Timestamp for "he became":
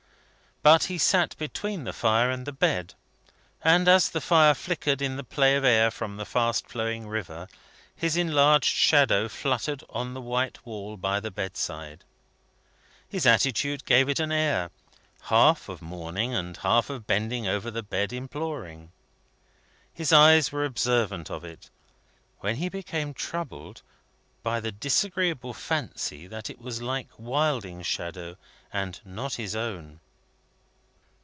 22.57-23.15